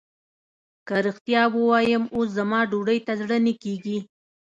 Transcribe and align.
که 0.87 0.95
رښتيا 1.05 1.43
ووايم 1.51 2.03
اوس 2.15 2.27
زما 2.37 2.59
ډوډۍ 2.71 2.99
ته 3.07 3.13
زړه 3.21 3.37
نه 3.45 3.53
کېږي. 3.63 3.97